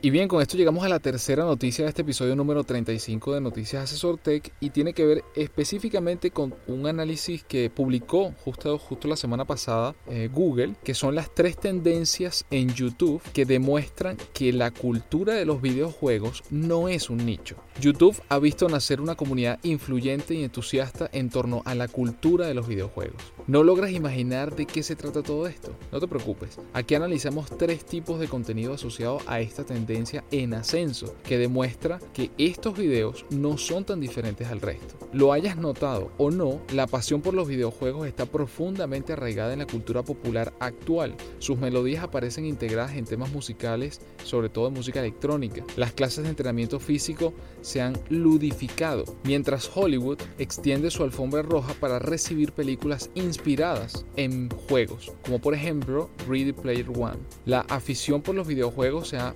Y 0.00 0.10
bien, 0.10 0.28
con 0.28 0.40
esto 0.40 0.56
llegamos 0.56 0.84
a 0.84 0.88
la 0.88 1.00
tercera 1.00 1.44
noticia 1.44 1.84
de 1.84 1.88
este 1.88 2.02
episodio 2.02 2.36
número 2.36 2.62
35 2.62 3.34
de 3.34 3.40
Noticias 3.40 3.82
Asesor 3.82 4.16
Tech 4.16 4.52
y 4.60 4.70
tiene 4.70 4.92
que 4.92 5.04
ver 5.04 5.24
específicamente 5.34 6.30
con 6.30 6.54
un 6.68 6.86
análisis 6.86 7.42
que 7.42 7.68
publicó 7.68 8.32
justo, 8.44 8.78
justo 8.78 9.08
la 9.08 9.16
semana 9.16 9.44
pasada 9.44 9.96
eh, 10.06 10.30
Google, 10.32 10.76
que 10.84 10.94
son 10.94 11.16
las 11.16 11.34
tres 11.34 11.58
tendencias 11.58 12.46
en 12.52 12.72
YouTube 12.72 13.20
que 13.32 13.44
demuestran 13.44 14.16
que 14.32 14.52
la 14.52 14.70
cultura 14.70 15.34
de 15.34 15.44
los 15.44 15.60
videojuegos 15.60 16.44
no 16.48 16.88
es 16.88 17.10
un 17.10 17.26
nicho. 17.26 17.56
YouTube 17.80 18.22
ha 18.28 18.38
visto 18.38 18.68
nacer 18.68 19.00
una 19.00 19.16
comunidad 19.16 19.58
influyente 19.64 20.34
y 20.34 20.44
entusiasta 20.44 21.10
en 21.12 21.28
torno 21.28 21.62
a 21.64 21.74
la 21.74 21.88
cultura 21.88 22.46
de 22.46 22.54
los 22.54 22.68
videojuegos. 22.68 23.20
¿No 23.48 23.64
logras 23.64 23.90
imaginar 23.90 24.54
de 24.54 24.66
qué 24.66 24.84
se 24.84 24.94
trata 24.94 25.24
todo 25.24 25.48
esto? 25.48 25.74
No 25.90 25.98
te 25.98 26.06
preocupes, 26.06 26.60
aquí 26.72 26.94
analizamos 26.94 27.50
tres 27.58 27.84
tipos 27.84 28.20
de 28.20 28.28
contenido 28.28 28.74
asociado 28.74 29.20
a 29.26 29.40
esta 29.40 29.64
tendencia 29.64 29.87
en 30.30 30.54
ascenso 30.54 31.14
que 31.24 31.38
demuestra 31.38 31.98
que 32.12 32.30
estos 32.38 32.76
videos 32.76 33.24
no 33.30 33.56
son 33.56 33.84
tan 33.84 34.00
diferentes 34.00 34.48
al 34.48 34.60
resto. 34.60 34.96
Lo 35.12 35.32
hayas 35.32 35.56
notado 35.56 36.12
o 36.18 36.30
no, 36.30 36.60
la 36.72 36.86
pasión 36.86 37.22
por 37.22 37.32
los 37.34 37.48
videojuegos 37.48 38.06
está 38.06 38.26
profundamente 38.26 39.14
arraigada 39.14 39.52
en 39.52 39.60
la 39.60 39.66
cultura 39.66 40.02
popular 40.02 40.52
actual. 40.60 41.14
Sus 41.38 41.58
melodías 41.58 42.04
aparecen 42.04 42.44
integradas 42.44 42.96
en 42.96 43.06
temas 43.06 43.32
musicales, 43.32 44.00
sobre 44.24 44.50
todo 44.50 44.68
en 44.68 44.74
música 44.74 45.00
electrónica. 45.00 45.64
Las 45.76 45.92
clases 45.92 46.24
de 46.24 46.30
entrenamiento 46.30 46.78
físico 46.78 47.32
se 47.62 47.80
han 47.80 47.98
ludificado, 48.10 49.04
mientras 49.24 49.70
Hollywood 49.74 50.18
extiende 50.38 50.90
su 50.90 51.02
alfombra 51.02 51.42
roja 51.42 51.72
para 51.74 51.98
recibir 51.98 52.52
películas 52.52 53.10
inspiradas 53.14 54.04
en 54.16 54.50
juegos, 54.50 55.12
como 55.24 55.40
por 55.40 55.54
ejemplo 55.54 56.10
Ready 56.28 56.52
Player 56.52 56.88
One. 56.90 57.18
La 57.46 57.60
afición 57.60 58.20
por 58.20 58.34
los 58.34 58.46
videojuegos 58.46 59.08
se 59.08 59.16
ha 59.16 59.34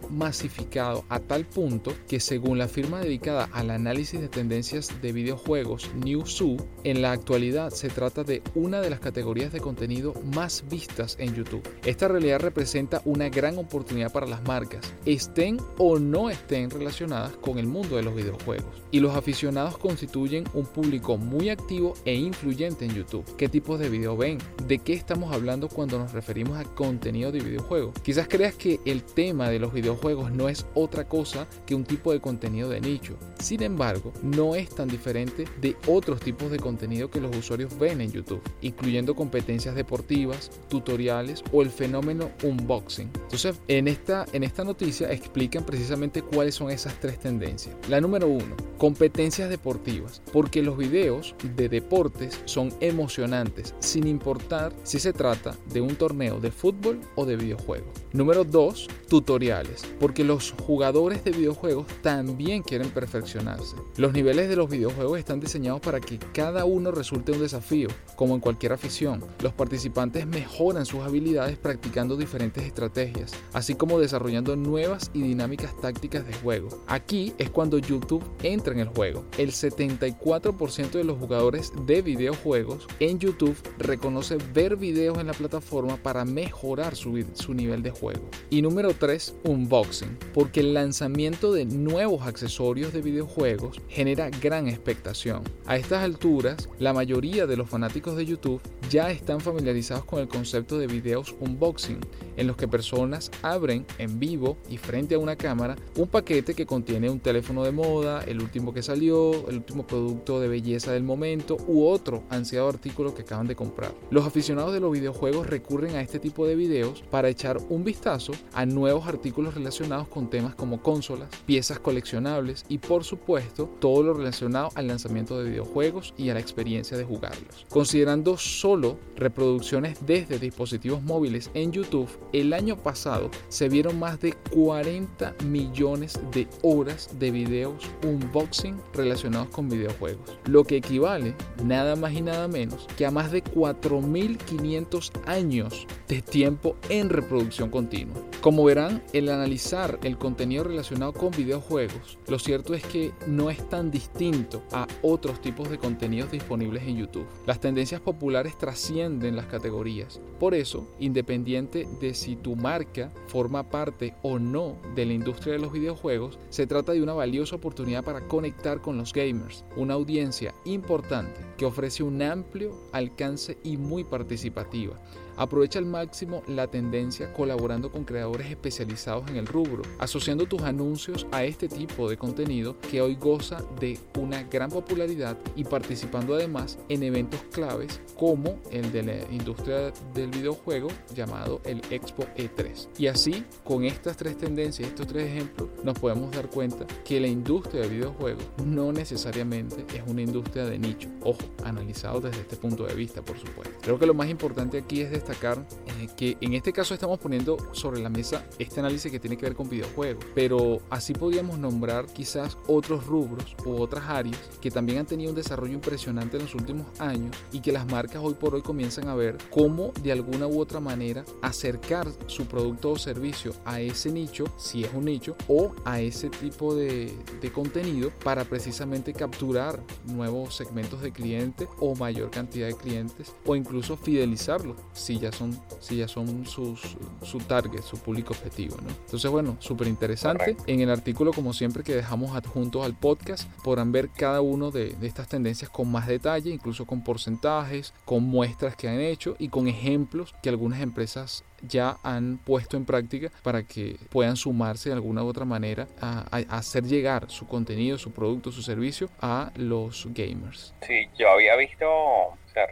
a 1.09 1.21
tal 1.21 1.45
punto 1.45 1.93
que 2.09 2.19
según 2.19 2.59
la 2.59 2.67
firma 2.67 3.01
dedicada 3.01 3.49
al 3.53 3.71
análisis 3.71 4.21
de 4.21 4.29
tendencias 4.29 5.01
de 5.01 5.13
videojuegos 5.13 5.91
Newzoo, 5.95 6.57
en 6.83 7.01
la 7.01 7.13
actualidad 7.13 7.71
se 7.71 7.89
trata 7.89 8.25
de 8.25 8.43
una 8.55 8.81
de 8.81 8.91
las 8.91 8.99
categorías 8.99 9.53
de 9.53 9.61
contenido 9.61 10.15
más 10.35 10.65
vistas 10.69 11.17
en 11.21 11.35
YouTube. 11.35 11.63
Esta 11.85 12.09
realidad 12.09 12.41
representa 12.41 13.03
una 13.05 13.29
gran 13.29 13.57
oportunidad 13.57 14.13
para 14.13 14.27
las 14.27 14.43
marcas, 14.43 14.95
estén 15.07 15.59
o 15.79 15.99
no 15.99 16.29
estén 16.29 16.71
relacionadas 16.71 17.37
con 17.37 17.59
el 17.59 17.67
mundo 17.67 17.97
de 17.97 18.03
los 18.03 18.17
videojuegos. 18.17 18.83
Y 18.91 18.99
los 18.99 19.15
aficionados 19.15 19.79
constituyen 19.79 20.45
un 20.55 20.67
público 20.67 21.17
muy 21.19 21.51
activo 21.51 21.95
e 22.05 22.15
influyente 22.15 22.85
en 22.85 22.95
YouTube. 22.95 23.25
¿Qué 23.37 23.49
tipos 23.49 23.79
de 23.79 23.89
video 23.89 24.17
ven? 24.17 24.39
¿De 24.67 24.79
qué 24.79 24.95
estamos 24.95 25.33
hablando 25.33 25.69
cuando 25.69 25.99
nos 25.99 26.13
referimos 26.13 26.59
a 26.59 26.65
contenido 26.65 27.31
de 27.31 27.41
videojuegos? 27.41 27.95
Quizás 28.03 28.27
creas 28.27 28.55
que 28.55 28.81
el 28.85 29.05
tema 29.05 29.49
de 29.49 29.61
los 29.61 29.73
videojuegos 29.73 30.32
no 30.33 30.49
es 30.49 30.67
otra 30.75 31.09
cosa 31.09 31.47
que 31.67 31.75
un 31.75 31.85
tipo 31.85 32.13
de 32.13 32.21
contenido 32.21 32.69
de 32.69 32.81
nicho. 32.81 33.17
Sin 33.39 33.63
embargo, 33.63 34.13
no 34.23 34.55
es 34.55 34.71
tan 34.71 34.89
diferente 34.89 35.45
de 35.61 35.77
otros 35.87 36.21
tipos 36.21 36.51
de 36.51 36.59
contenido 36.59 37.11
que 37.11 37.21
los 37.21 37.37
usuarios 37.37 37.77
ven 37.79 38.01
en 38.01 38.13
YouTube, 38.13 38.43
incluyendo 38.61 39.15
competencias 39.15 39.75
deportivas, 39.75 40.51
tutoriales 40.69 41.43
o 41.53 41.63
el 41.63 41.71
fenómeno 41.71 42.31
unboxing. 42.43 43.11
Entonces, 43.15 43.61
en 43.69 43.89
esta, 43.89 44.27
en 44.33 44.45
esta 44.45 44.65
noticia 44.65 45.11
explican 45.13 45.65
precisamente 45.65 46.23
cuáles 46.23 46.55
son 46.55 46.71
esas 46.71 46.99
tres 47.01 47.19
tendencias. 47.19 47.75
La 47.89 48.01
número 48.01 48.29
uno, 48.29 48.57
competencias 48.79 49.49
deportivas, 49.51 50.23
porque 50.33 50.63
los 50.63 50.77
videos 50.77 51.35
de 51.57 51.69
deportes 51.69 52.41
son 52.45 52.73
emocionantes, 52.81 53.75
sin 53.81 54.07
importar 54.07 54.73
si 54.83 54.99
se 54.99 55.13
trata 55.13 55.57
de 55.73 55.81
un 55.81 55.97
torneo 55.97 56.41
de 56.41 56.51
fútbol 56.51 57.01
o 57.15 57.25
de 57.25 57.37
videojuegos. 57.37 57.91
Número 58.13 58.45
dos, 58.45 58.89
tutoriales, 59.09 59.85
porque 60.01 60.22
los 60.25 60.55
jugadores 60.67 61.25
de 61.25 61.31
videojuegos 61.31 61.87
también 62.03 62.63
quieren 62.63 62.91
perfeccionarse. 62.91 63.77
Los 63.97 64.13
niveles 64.13 64.49
de 64.49 64.57
los 64.57 64.69
videojuegos 64.69 65.19
están 65.19 65.41
diseñados 65.41 65.81
para 65.81 66.01
que 66.01 66.19
cada 66.19 66.65
uno 66.65 66.91
resulte 66.91 67.33
un 67.33 67.41
desafío, 67.41 67.89
como 68.17 68.35
en 68.35 68.41
cualquier 68.41 68.73
afición. 68.73 69.25
Los 69.43 69.53
participantes 69.53 70.27
mejoran 70.27 70.87
sus 70.87 71.01
habilidades 71.01 71.59
practicando 71.59 72.17
diferentes 72.17 72.65
estrategias, 72.65 73.33
así 73.53 73.75
como 73.75 73.99
desarrollando 73.99 74.57
nuevas 74.57 75.11
y 75.13 75.23
dinámicas 75.23 75.75
tácticas 75.81 76.27
de 76.27 76.35
juego. 76.35 76.69
Aquí 76.87 77.35
es 77.39 77.51
cuando 77.51 77.79
YouTube 77.79 78.25
entra 78.43 78.73
en 78.73 78.81
el 78.81 78.89
juego. 78.89 79.25
El 79.39 79.51
74% 79.51 80.91
de 80.91 81.05
los 81.05 81.19
jugadores 81.19 81.73
de 81.87 82.03
videojuegos 82.03 82.87
en 83.01 83.19
YouTube 83.19 83.57
reconoce 83.79 84.39
ver 84.53 84.77
videos 84.77 85.19
en 85.19 85.27
la 85.27 85.33
plataforma 85.33 85.97
para 85.97 86.25
mejorar 86.25 86.97
su, 86.97 87.25
su 87.35 87.55
nivel 87.55 87.83
de 87.83 87.91
juego. 87.91 88.29
Y 88.51 88.63
número 88.63 88.95
3, 88.95 89.35
unboxing 89.45 90.12
porque 90.35 90.61
el 90.61 90.75
lanzamiento 90.75 91.53
de 91.53 91.65
nuevos 91.65 92.27
accesorios 92.27 92.93
de 92.93 93.03
videojuegos 93.03 93.81
genera 93.89 94.31
gran 94.31 94.69
expectación. 94.69 95.43
A 95.67 95.77
estas 95.77 96.03
alturas, 96.03 96.69
la 96.79 96.93
mayoría 96.93 97.47
de 97.47 97.57
los 97.57 97.69
fanáticos 97.69 98.17
de 98.17 98.27
YouTube 98.27 98.61
ya 98.91 99.11
están 99.11 99.41
familiarizados 99.41 100.05
con 100.05 100.21
el 100.21 100.29
concepto 100.29 100.79
de 100.79 100.87
videos 100.87 101.35
unboxing, 101.41 102.01
en 102.37 102.47
los 102.47 102.57
que 102.57 102.69
personas 102.69 103.31
abren 103.43 103.87
en 103.99 104.19
vivo 104.19 104.57
y 104.69 104.77
frente 104.79 105.15
a 105.15 105.19
una 105.19 105.37
cámara 105.37 105.77
un 105.97 106.09
paquete 106.09 106.55
que 106.55 106.67
contiene 106.67 107.11
un 107.11 107.21
teléfono 107.21 107.65
de 107.65 107.73
moda, 107.73 108.23
el 108.25 108.41
último 108.41 108.73
que 108.73 108.83
salió, 108.83 109.49
el 109.49 109.57
último 109.57 109.87
producto 109.87 110.41
de 110.41 110.49
belleza 110.49 110.93
del 110.93 111.03
momento 111.03 111.57
u 111.67 111.85
otro 111.85 112.25
ansiado 112.31 112.69
artículo 112.69 113.15
que 113.15 113.23
acaban 113.23 113.47
de 113.47 113.57
comprar. 113.57 113.93
Los 114.11 114.27
aficionados 114.27 114.73
de 114.73 114.81
los 114.81 114.93
videojuegos 114.93 115.47
recurren 115.47 115.97
a 115.97 116.01
este 116.01 116.19
tipo 116.19 116.47
de 116.47 116.57
videos 116.57 117.03
para 117.11 117.29
echar 117.29 117.59
un 117.69 117.85
vistazo 117.85 118.33
a 118.53 118.67
nuevos 118.67 119.07
artículos 119.07 119.55
relacionados 119.55 120.02
con 120.09 120.31
temas 120.31 120.55
como 120.55 120.83
consolas, 120.83 121.29
piezas 121.47 121.79
coleccionables 121.79 122.65
y 122.69 122.79
por 122.79 123.05
supuesto 123.05 123.67
todo 123.81 124.03
lo 124.03 124.15
relacionado 124.15 124.71
al 124.75 124.89
lanzamiento 124.89 125.39
de 125.39 125.51
videojuegos 125.51 126.15
y 126.17 126.31
a 126.31 126.35
la 126.35 126.41
experiencia 126.41 126.97
de 126.97 127.05
jugarlos. 127.05 127.67
Considerando 127.69 128.37
solo 128.37 128.99
reproducciones 129.17 129.99
desde 130.07 130.39
dispositivos 130.39 131.03
móviles 131.03 131.51
en 131.55 131.73
YouTube, 131.73 132.09
el 132.33 132.53
año 132.53 132.77
pasado 132.77 133.31
se 133.49 133.69
vieron 133.69 133.99
más 133.99 134.21
de 134.21 134.33
40 134.53 135.35
millones 135.45 136.19
de 136.33 136.49
horas 136.63 137.09
de 137.19 137.31
videos 137.31 137.91
unboxing 138.05 138.81
relacionados 138.95 139.49
con 139.49 139.69
videojuegos, 139.69 140.39
lo 140.47 140.65
que 140.65 140.77
equivale 140.77 141.35
nada 141.65 141.97
más 141.97 142.13
y 142.13 142.23
nada 142.23 142.49
menos 142.49 142.87
que 142.97 143.07
a 143.07 143.11
más 143.11 143.31
de 143.31 143.43
4.500 143.45 145.11
años 145.27 145.87
de 146.09 146.23
tiempo 146.23 146.77
en 146.89 147.09
reproducción 147.09 147.71
continua. 147.71 148.32
Como 148.43 148.65
verán, 148.65 149.05
el 149.13 149.29
analizar 149.29 150.01
el 150.03 150.19
contenido 150.19 150.65
relacionado 150.65 151.13
con 151.13 151.31
videojuegos, 151.31 152.19
lo 152.27 152.41
cierto 152.41 152.75
es 152.75 152.83
que 152.83 153.13
no 153.29 153.51
es 153.51 153.69
tan 153.69 153.93
distinto 153.93 154.65
a 154.73 154.89
otros 155.01 155.41
tipos 155.41 155.71
de 155.71 155.79
contenidos 155.79 156.33
disponibles 156.33 156.83
en 156.83 156.97
YouTube. 156.97 157.29
Las 157.47 157.61
tendencias 157.61 158.01
populares 158.01 158.59
trascienden 158.59 159.37
las 159.37 159.47
categorías. 159.47 160.21
Por 160.41 160.55
eso, 160.55 160.89
independiente 160.99 161.87
de 162.01 162.15
si 162.15 162.35
tu 162.35 162.57
marca 162.57 163.13
forma 163.29 163.71
parte 163.71 164.17
o 164.23 164.41
no 164.41 164.77
de 164.97 165.07
la 165.07 165.13
industria 165.13 165.53
de 165.53 165.61
los 165.61 165.73
videojuegos, 165.73 166.41
se 166.51 166.67
trata 166.67 166.91
de 166.91 167.03
una 167.03 167.13
valiosa 167.13 167.55
oportunidad 167.55 168.03
para 168.03 168.27
conectar 168.27 168.81
con 168.81 168.99
los 168.99 169.13
gamers, 169.13 169.65
una 169.77 169.95
audiencia 169.95 170.53
importante 170.65 171.41
que 171.57 171.65
ofrece 171.65 172.03
un 172.03 172.21
amplio 172.21 172.75
alcance 172.91 173.57
y 173.63 173.77
muy 173.77 174.03
participativa. 174.03 174.99
Aprovecha 175.37 175.79
al 175.79 175.87
máximo 175.87 176.43
la 176.47 176.67
tendencia 176.67 177.33
colaborando 177.33 177.91
con 177.91 178.05
creadores 178.05 178.49
especializados 178.49 179.29
en 179.29 179.37
el 179.37 179.47
rubro, 179.47 179.83
asociando 179.99 180.47
tus 180.47 180.63
anuncios 180.63 181.27
a 181.33 181.45
este 181.45 181.69
tipo 181.69 182.09
de 182.09 182.17
contenido 182.17 182.79
que 182.79 183.01
hoy 183.01 183.17
goza 183.17 183.63
de 183.81 183.99
una 184.19 184.43
gran 184.45 184.71
popularidad 184.71 185.37
y 185.57 185.65
participando 185.65 186.35
además 186.35 186.79
en 186.89 187.03
eventos 187.03 187.41
claves 187.53 188.01
como 188.17 188.59
el 188.71 188.93
de 188.93 189.03
la 189.03 189.33
industria 189.33 189.93
del 190.15 190.31
videojuego 190.31 190.89
llamado 191.15 191.61
el 191.65 191.83
Expo 191.91 192.25
E3. 192.37 192.89
Y 192.99 193.07
así, 193.09 193.45
con 193.65 193.85
estas 193.85 194.17
tres 194.17 194.37
tendencias, 194.37 194.89
estos 194.89 195.07
tres 195.07 195.29
ejemplos, 195.29 195.69
nos 195.83 195.99
podemos 195.99 196.31
dar 196.31 196.49
cuenta 196.49 196.87
que 197.05 197.21
la 197.21 197.27
industria 197.27 197.83
del 197.83 197.91
videojuego 197.91 198.41
no 198.65 198.93
necesariamente 198.93 199.85
es 199.95 200.03
una 200.07 200.23
industria 200.23 200.65
de 200.65 200.79
nicho. 200.79 201.09
Ojo, 201.23 201.43
analizado 201.65 202.21
desde 202.21 202.41
este 202.41 202.57
punto 202.57 202.85
de 202.85 202.95
vista, 202.95 203.23
por 203.23 203.39
supuesto. 203.39 203.75
Creo 203.81 203.99
que 203.99 204.07
lo 204.07 204.15
más 204.15 204.29
importante 204.29 204.79
aquí 204.79 205.01
es 205.01 205.11
destacar 205.11 205.32
eh, 205.33 205.82
que 206.09 206.37
en 206.41 206.55
este 206.55 206.73
caso 206.73 206.95
estamos 206.95 207.19
poniendo 207.19 207.57
sobre 207.73 208.01
la 208.01 208.09
mesa 208.09 208.45
este 208.59 208.81
análisis 208.81 209.11
que 209.11 209.21
tiene 209.21 209.37
que 209.37 209.47
ver 209.47 209.55
con 209.55 209.69
videojuegos, 209.69 210.25
pero 210.35 210.81
así 210.91 211.13
podríamos 211.13 211.59
nombrar 211.59 212.07
quizás 212.07 212.57
otros 212.67 213.07
rubros 213.07 213.57
u 213.65 213.81
otras 213.81 214.05
áreas 214.09 214.39
que 214.61 214.71
también 214.71 215.01
han 215.01 215.07
tenido 215.07 215.31
un 215.31 215.37
desarrollo 215.37 215.75
impresionante 215.75 216.37
en 216.37 216.45
los 216.45 216.55
últimos 216.55 216.87
años 217.01 217.37
y 217.53 217.61
que 217.61 217.73
las 217.73 217.87
marcas 217.87 218.23
hoy 218.23 218.35
por 218.35 218.55
hoy 218.55 218.63
comienzan 218.63 219.09
a 219.09 219.15
ver 219.15 219.39
cómo 219.51 219.93
de 220.03 220.13
alguna 220.13 220.47
u 220.47 220.61
otra 220.61 220.81
manera 220.81 221.25
acercar 221.43 222.09
su 222.27 222.47
producto 222.47 222.91
o 222.91 222.99
servicio 222.99 223.53
a 223.65 223.81
ese 223.81 224.11
nicho, 224.11 224.45
si 224.57 224.85
es 224.85 224.93
un 224.95 225.05
nicho, 225.05 225.37
o 225.49 225.75
a 225.85 226.01
ese 226.01 226.31
tipo 226.31 226.75
de, 226.75 227.13
contenido 227.53 228.11
para 228.25 228.45
precisamente 228.45 229.13
capturar 229.13 229.83
nuevos 230.07 230.57
segmentos 230.57 231.03
de 231.03 231.13
clientes 231.13 231.69
o 231.81 231.95
mayor 231.95 232.31
cantidad 232.31 232.67
de 232.67 232.75
clientes 232.75 233.35
o 233.45 233.55
incluso 233.55 233.97
fidelizarlos 233.97 234.77
si 234.93 235.19
ya 235.19 235.33
son, 235.33 235.59
ya 235.97 236.09
son 236.09 236.47
sus, 236.47 236.97
su 237.23 237.39
target, 237.39 237.83
su 237.83 237.99
público 237.99 238.33
objetivo. 238.33 238.77
¿no? 238.83 238.89
Entonces, 238.89 239.31
bueno, 239.31 239.57
súper 239.61 239.89
interesante. 239.89 240.57
En 240.67 240.81
el 240.81 240.91
artículo, 240.91 241.33
como 241.33 241.53
siempre, 241.53 241.83
que 241.83 241.95
dejamos 241.95 242.35
adjuntos 242.37 242.85
al 242.85 242.95
podcast, 242.95 243.49
podrán 243.63 243.93
ver 243.93 244.11
cada 244.11 244.41
uno 244.41 244.71
de, 244.71 244.91
de 244.91 245.07
estas 245.07 245.29
tendencias 245.29 245.71
con 245.71 245.91
más 245.91 246.07
detalle, 246.07 246.51
incluso 246.51 246.87
con 246.87 247.03
porcentajes, 247.03 247.93
con 248.05 248.25
muestras 248.25 248.77
que 248.77 248.89
han 248.89 249.01
hecho 249.01 249.37
y 249.39 249.49
con 249.49 249.69
ejemplos 249.69 250.35
que 250.43 250.49
algunas 250.49 250.81
empresas 250.81 251.45
ya 251.63 251.99
han 252.03 252.39
puesto 252.39 252.77
en 252.77 252.85
práctica 252.85 253.31
para 253.43 253.63
que 253.63 253.97
puedan 254.11 254.37
sumarse 254.37 254.89
de 254.89 254.95
alguna 254.95 255.23
u 255.23 255.29
otra 255.29 255.45
manera 255.45 255.87
a, 256.01 256.25
hacer 256.49 256.85
llegar 256.85 257.31
su 257.31 257.47
contenido, 257.47 257.99
su 257.99 258.13
producto, 258.13 258.53
su 258.53 258.63
servicio 258.63 259.09
a 259.21 259.53
los 259.57 260.09
gamers. 260.13 260.75
Sí, 260.87 261.09
yo 261.19 261.31
había 261.31 261.57
visto 261.57 261.87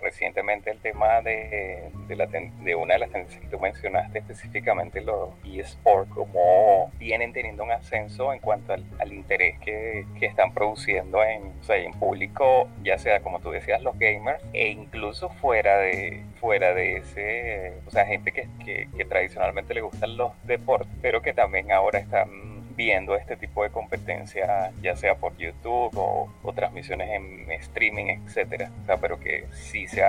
recientemente 0.01 0.71
el 0.71 0.79
tema 0.79 1.21
de, 1.23 1.91
de, 2.07 2.17
la 2.17 2.27
de, 2.27 2.75
una 2.75 2.95
de 2.95 3.01
las 3.01 3.11
tendencias 3.11 3.41
que 3.41 3.49
tú 3.49 3.59
mencionaste, 3.59 4.19
específicamente 4.19 5.01
los 5.01 5.31
eSports, 5.45 6.11
como 6.13 6.91
vienen 6.99 7.33
teniendo 7.33 7.65
un 7.65 7.73
ascenso 7.73 8.33
en 8.33 8.41
cuanto 8.41 8.73
al, 8.73 9.13
interés 9.13 9.59
que, 9.61 10.07
que, 10.19 10.27
están 10.27 10.53
produciendo 10.55 11.23
en, 11.25 11.53
o 11.61 11.65
sea, 11.65 11.77
en 11.77 11.93
público, 11.93 12.69
ya 12.83 12.99
sea 12.99 13.21
como 13.21 13.41
tú 13.41 13.51
decías, 13.51 13.83
los 13.83 13.99
gamers, 13.99 14.43
e 14.53 14.69
incluso 14.69 15.29
fuera 15.31 15.79
de, 15.79 16.23
fuera 16.41 16.75
de 16.75 16.99
ese, 16.99 17.75
o 17.87 17.91
sea, 17.91 18.07
gente 18.07 18.33
que, 18.33 18.49
que, 18.65 18.89
que 18.97 19.05
tradicionalmente 19.05 19.75
le 19.75 19.81
gustan 19.81 20.17
los 20.17 20.33
deportes, 20.45 20.93
pero 21.03 21.23
que 21.23 21.33
también 21.33 21.73
ahora 21.73 21.99
están 21.99 22.50
viendo 22.81 23.15
este 23.15 23.37
tipo 23.37 23.63
de 23.63 23.69
competencia, 23.69 24.73
ya 24.81 24.97
sea 24.97 25.15
por 25.15 25.37
YouTube 25.37 25.91
o, 25.95 26.31
transmisiones 26.55 27.11
en 27.11 27.51
streaming, 27.53 28.07
etcétera. 28.07 28.71
O 28.83 28.87
sea, 28.87 28.97
pero 28.97 29.21
que 29.21 29.45
sí 29.53 29.87
se, 29.87 30.03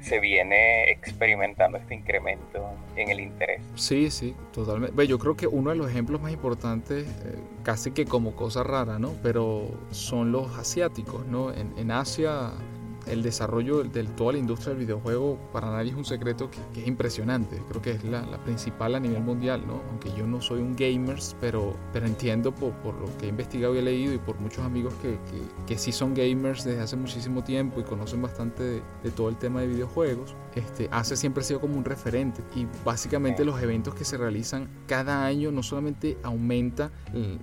se, 0.00 0.18
viene 0.18 0.90
experimentando 0.90 1.78
este 1.78 1.94
incremento 1.94 2.68
en 2.96 3.10
el 3.10 3.20
interés. 3.20 3.62
Sí, 3.76 4.10
sí, 4.10 4.34
totalmente. 4.52 5.06
Yo 5.06 5.20
creo 5.20 5.36
que 5.36 5.46
uno 5.46 5.70
de 5.70 5.76
los 5.76 5.88
ejemplos 5.88 6.20
más 6.20 6.32
importantes, 6.32 7.06
eh, 7.06 7.38
casi 7.62 7.92
que 7.92 8.04
como 8.04 8.34
cosa 8.34 8.64
rara, 8.64 8.98
¿no? 8.98 9.12
Pero 9.22 9.68
son 9.90 10.32
los 10.32 10.58
asiáticos, 10.58 11.24
¿no? 11.26 11.52
En 11.52 11.90
Asia 11.92 12.52
el 13.06 13.22
desarrollo 13.22 13.82
de 13.82 14.04
toda 14.04 14.32
la 14.32 14.38
industria 14.38 14.70
del 14.70 14.84
videojuego 14.84 15.38
para 15.52 15.70
nadie 15.70 15.90
es 15.90 15.96
un 15.96 16.04
secreto 16.04 16.50
que, 16.50 16.80
es 16.80 16.86
impresionante. 16.86 17.60
Creo 17.68 17.82
que 17.82 17.92
es 17.92 18.04
la, 18.04 18.24
principal 18.44 18.94
a 18.94 19.00
nivel 19.00 19.22
mundial, 19.22 19.66
¿no? 19.66 19.82
Aunque 19.90 20.10
yo 20.16 20.26
no 20.26 20.40
soy 20.40 20.60
un 20.60 20.76
gamer, 20.76 21.18
pero, 21.40 21.74
pero 21.92 22.06
entiendo 22.06 22.54
por, 22.54 22.72
por, 22.74 22.94
lo 22.94 23.16
que 23.18 23.26
he 23.26 23.28
investigado 23.28 23.74
y 23.74 23.78
he 23.78 23.82
leído 23.82 24.12
y 24.12 24.18
por 24.18 24.38
muchos 24.40 24.64
amigos 24.64 24.92
que, 25.02 25.18
que, 25.66 25.78
sí 25.78 25.92
son 25.92 26.14
gamers 26.14 26.64
desde 26.64 26.80
hace 26.80 26.96
muchísimo 26.96 27.42
tiempo 27.42 27.80
y 27.80 27.84
conocen 27.84 28.22
bastante 28.22 28.82
de, 29.02 29.10
todo 29.10 29.28
el 29.28 29.36
tema 29.36 29.60
de 29.60 29.68
videojuegos. 29.68 30.36
Este, 30.54 30.88
Asia 30.90 31.16
siempre 31.16 31.42
ha 31.42 31.44
sido 31.44 31.60
como 31.60 31.76
un 31.76 31.84
referente 31.84 32.42
y 32.54 32.66
básicamente 32.84 33.44
los 33.44 33.60
eventos 33.60 33.94
que 33.94 34.04
se 34.04 34.16
realizan 34.16 34.68
cada 34.86 35.24
año 35.24 35.50
no 35.50 35.62
solamente 35.62 36.16
aumenta 36.22 36.90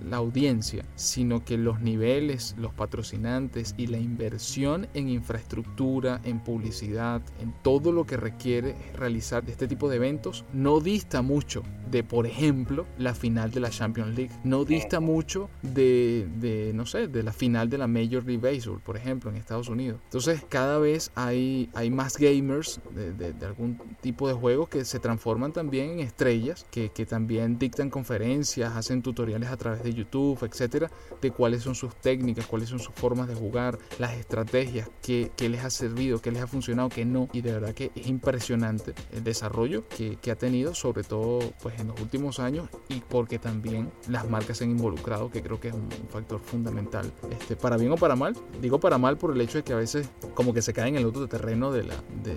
la 0.08 0.18
audiencia, 0.18 0.84
sino 0.94 1.44
que 1.44 1.56
los 1.56 1.80
niveles, 1.80 2.54
los 2.58 2.72
patrocinantes 2.72 3.74
y 3.76 3.86
la 3.86 3.98
inversión 3.98 4.88
en 4.94 5.08
infraestructura 5.08 5.51
estructura, 5.52 6.20
en 6.24 6.40
publicidad, 6.40 7.20
en 7.38 7.52
todo 7.62 7.92
lo 7.92 8.06
que 8.06 8.16
requiere 8.16 8.74
realizar 8.94 9.44
este 9.48 9.68
tipo 9.68 9.90
de 9.90 9.96
eventos, 9.96 10.46
no 10.54 10.80
dista 10.80 11.20
mucho 11.20 11.62
de, 11.90 12.02
por 12.02 12.26
ejemplo, 12.26 12.86
la 12.96 13.14
final 13.14 13.50
de 13.50 13.60
la 13.60 13.68
Champions 13.68 14.16
League. 14.16 14.32
No 14.44 14.64
dista 14.64 14.98
mucho 14.98 15.50
de, 15.60 16.26
de 16.36 16.72
no 16.74 16.86
sé, 16.86 17.06
de 17.06 17.22
la 17.22 17.34
final 17.34 17.68
de 17.68 17.76
la 17.76 17.86
Major 17.86 18.24
League 18.24 18.38
Baseball, 18.38 18.80
por 18.80 18.96
ejemplo, 18.96 19.28
en 19.28 19.36
Estados 19.36 19.68
Unidos. 19.68 20.00
Entonces, 20.04 20.42
cada 20.48 20.78
vez 20.78 21.12
hay, 21.14 21.68
hay 21.74 21.90
más 21.90 22.16
gamers 22.16 22.80
de, 22.94 23.12
de, 23.12 23.46
algún 23.46 23.78
tipo 24.00 24.26
de 24.26 24.32
juego 24.32 24.66
que 24.68 24.86
se 24.86 25.00
transforman 25.00 25.52
también 25.52 25.90
en 25.90 26.00
estrellas, 26.00 26.64
que, 26.70 26.88
que 26.88 27.04
también 27.04 27.58
dictan 27.58 27.90
conferencias, 27.90 28.74
hacen 28.74 29.02
tutoriales 29.02 29.50
a 29.50 29.56
través 29.58 29.82
de 29.82 29.92
YouTube, 29.92 30.42
etcétera, 30.42 30.90
de 31.20 31.30
cuáles 31.30 31.62
son 31.62 31.74
sus 31.74 31.94
técnicas, 31.96 32.46
cuáles 32.46 32.70
son 32.70 32.78
sus 32.78 32.94
formas 32.94 33.28
de 33.28 33.34
jugar, 33.34 33.78
las 33.98 34.14
estrategias, 34.14 34.88
que 35.02 35.30
qué 35.42 35.48
les 35.48 35.64
ha 35.64 35.70
servido, 35.70 36.20
qué 36.20 36.30
les 36.30 36.40
ha 36.40 36.46
funcionado, 36.46 36.88
qué 36.88 37.04
no. 37.04 37.28
Y 37.32 37.40
de 37.40 37.50
verdad 37.50 37.74
que 37.74 37.90
es 37.96 38.06
impresionante 38.06 38.94
el 39.10 39.24
desarrollo 39.24 39.82
que, 39.88 40.30
ha 40.30 40.36
tenido, 40.36 40.72
sobre 40.72 41.02
todo 41.02 41.40
pues, 41.60 41.80
en 41.80 41.88
los 41.88 42.00
últimos 42.00 42.38
años, 42.38 42.68
y 42.88 43.00
porque 43.00 43.40
también 43.40 43.90
las 44.08 44.30
marcas 44.30 44.58
se 44.58 44.64
han 44.64 44.70
involucrado, 44.70 45.32
que 45.32 45.42
creo 45.42 45.58
que 45.58 45.68
es 45.68 45.74
un 45.74 45.88
factor 46.10 46.38
fundamental, 46.38 47.12
este, 47.32 47.56
para 47.56 47.76
bien 47.76 47.90
o 47.90 47.96
para 47.96 48.14
mal. 48.14 48.36
Digo 48.60 48.78
para 48.78 48.98
mal 48.98 49.18
por 49.18 49.32
el 49.32 49.40
hecho 49.40 49.58
de 49.58 49.64
que 49.64 49.72
a 49.72 49.76
veces 49.76 50.08
como 50.36 50.54
que 50.54 50.62
se 50.62 50.72
cae 50.72 50.90
en 50.90 50.96
el 50.96 51.06
otro 51.06 51.26
terreno 51.26 51.72
de 51.72 51.82
la, 51.82 51.96
de, 52.22 52.36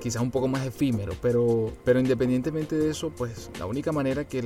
quizás 0.00 0.22
un 0.22 0.30
poco 0.30 0.48
más 0.48 0.64
efímero, 0.64 1.12
pero, 1.20 1.70
pero 1.84 2.00
independientemente 2.00 2.74
de 2.74 2.88
eso, 2.88 3.10
pues 3.10 3.50
la 3.58 3.66
única 3.66 3.92
manera 3.92 4.26
que 4.26 4.42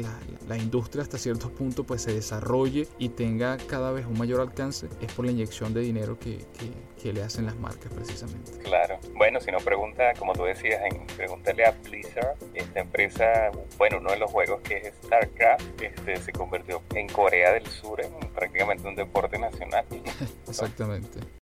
la, 0.49 0.57
industria 0.57 1.03
hasta 1.03 1.17
cierto 1.17 1.49
punto 1.49 1.85
pues 1.85 2.03
se 2.03 2.13
desarrolle 2.13 2.89
y 2.99 3.11
tenga 3.11 3.57
cada 3.57 3.93
vez 3.93 4.05
un 4.05 4.19
mayor 4.19 4.41
alcance 4.41 4.89
es 5.01 5.13
por 5.13 5.25
la 5.25 5.31
inyección 5.31 5.73
de 5.73 5.81
dinero 5.81 6.19
que 6.19 7.13
le 7.13 7.23
hacen 7.23 7.47
las 7.47 7.57
marcas 7.57 7.93
precisamente. 8.01 8.53
Claro. 8.63 8.99
Bueno, 9.15 9.41
si 9.41 9.51
no 9.51 9.59
pregunta, 9.59 10.13
como 10.19 10.33
tú 10.33 10.45
decías, 10.45 10.81
en, 10.85 11.07
pregúntale 11.07 11.65
a 11.67 11.73
Blizzard, 11.73 12.37
esta 12.55 12.81
empresa, 12.81 13.51
bueno, 13.77 13.99
uno 13.99 14.11
de 14.11 14.19
los 14.19 14.31
juegos 14.31 14.61
que 14.63 14.79
es 14.79 14.95
StarCraft, 15.05 15.83
este, 15.83 16.17
se 16.17 16.33
convirtió 16.33 16.83
en 16.95 17.09
Corea 17.09 17.53
del 17.53 17.67
Sur 17.67 18.01
en 18.01 18.13
prácticamente 18.33 18.89
un 18.89 18.97
deporte 18.97 19.39
nacional. 19.39 19.85
Exactamente. 20.49 21.40